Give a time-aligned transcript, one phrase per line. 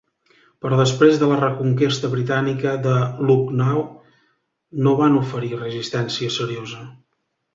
[0.65, 2.95] Però després de la reconquesta britànica de
[3.27, 3.85] Lucknow
[4.87, 6.83] no van oferir resistència seriosa.